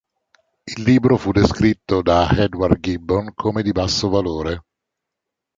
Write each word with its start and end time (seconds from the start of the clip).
Il 0.65 0.81
libro 0.81 1.15
fu 1.15 1.31
descritto 1.31 2.01
da 2.01 2.27
Edward 2.35 2.79
Gibbon 2.79 3.35
come 3.35 3.61
di 3.61 3.71
"basso 3.71 4.09
valore". 4.09 4.63